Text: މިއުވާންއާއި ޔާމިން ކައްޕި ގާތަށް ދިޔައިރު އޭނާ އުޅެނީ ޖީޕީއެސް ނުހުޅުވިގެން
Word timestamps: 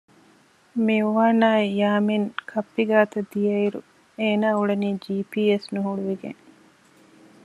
މިއުވާންއާއި 0.85 1.67
ޔާމިން 1.79 2.27
ކައްޕި 2.49 2.83
ގާތަށް 2.89 3.29
ދިޔައިރު 3.31 3.79
އޭނާ 4.19 4.47
އުޅެނީ 4.57 4.89
ޖީޕީއެސް 5.03 5.67
ނުހުޅުވިގެން 5.73 6.41